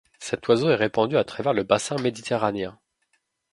[0.17, 2.79] Cet oiseau est répandu à travers le bassin méditerranéen.